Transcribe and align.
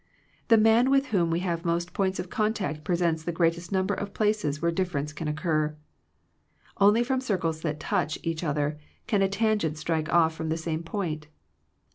The 0.47 0.57
man 0.57 0.89
with 0.89 1.09
whom 1.13 1.29
we 1.29 1.41
have 1.41 1.63
most 1.63 1.93
points 1.93 2.17
of 2.17 2.31
contact 2.31 2.83
presents 2.83 3.21
the 3.21 3.31
greatest 3.31 3.71
number 3.71 3.93
of 3.93 4.15
places 4.15 4.59
where 4.59 4.71
difference 4.71 5.13
can 5.13 5.27
occur. 5.27 5.75
Only 6.77 7.03
from 7.03 7.21
circles 7.21 7.61
that 7.61 7.79
touch 7.79 8.17
each 8.23 8.43
other 8.43 8.79
can 9.05 9.21
a 9.21 9.29
tangent 9.29 9.77
strike 9.77 10.09
off 10.11 10.33
from 10.33 10.49
the 10.49 10.57
same 10.57 10.81
point. 10.81 11.27